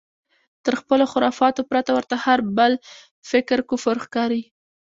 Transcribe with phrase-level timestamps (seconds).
[0.65, 2.73] تر خپلو خرافاتو پرته ورته هر بل
[3.31, 4.41] فکر کفر ښکاري.